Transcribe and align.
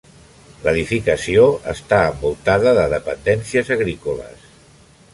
L'edificació 0.67 1.43
està 1.75 2.01
envoltada 2.13 2.75
de 2.81 2.89
dependències 2.97 3.75
agrícoles. 3.81 4.53